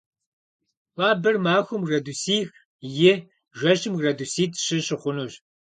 Хуабэр 0.93 1.35
махуэм 1.45 1.81
градусих– 1.89 2.47
и, 3.09 3.13
жэщым 3.59 3.93
градуситӏ- 4.01 4.59
щы 4.65 4.77
щыхъунущ. 4.85 5.33